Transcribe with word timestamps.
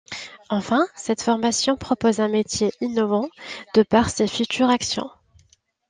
Enfin, 0.49 0.87
cette 0.95 1.21
formation 1.21 1.77
propose 1.77 2.21
un 2.21 2.27
métier 2.27 2.71
innovant 2.81 3.29
de 3.75 3.83
par 3.83 4.09
ses 4.09 4.25
futures 4.25 4.69
actions. 4.71 5.11